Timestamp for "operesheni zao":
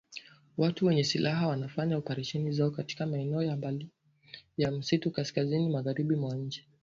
1.97-2.71